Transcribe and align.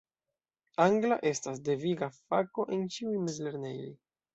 Angla 0.85 1.19
estas 1.33 1.63
deviga 1.69 2.11
fako 2.19 2.69
en 2.79 2.87
ĉiuj 2.97 3.17
mezlernejoj. 3.31 3.97